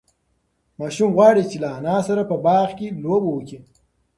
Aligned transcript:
ماشوم 0.79 1.09
غواړي 1.17 1.43
چې 1.49 1.57
له 1.63 1.69
انا 1.77 1.97
سره 2.07 2.21
په 2.29 2.35
باغ 2.45 2.67
کې 2.77 2.87
لوبه 3.03 3.29
وکړي. 3.31 3.59